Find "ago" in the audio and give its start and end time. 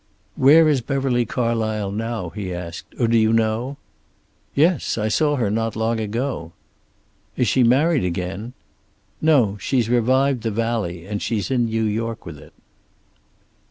5.99-6.53